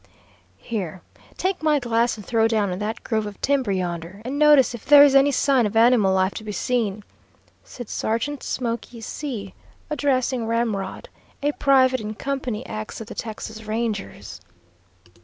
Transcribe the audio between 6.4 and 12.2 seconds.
be seen," said Sergeant "Smoky" C, addressing "Ramrod," a private in